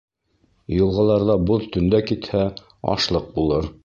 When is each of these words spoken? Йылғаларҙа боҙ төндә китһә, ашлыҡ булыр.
Йылғаларҙа 0.77 1.35
боҙ 1.51 1.67
төндә 1.75 1.99
китһә, 2.13 2.41
ашлыҡ 2.95 3.29
булыр. 3.37 3.71